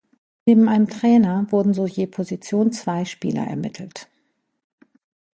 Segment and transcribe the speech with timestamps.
[0.47, 4.09] Neben einem Trainer wurden so je Position zwei Spieler ermittelt.